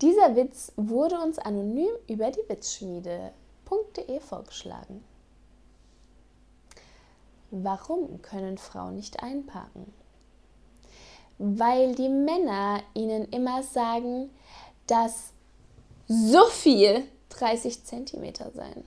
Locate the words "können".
8.22-8.56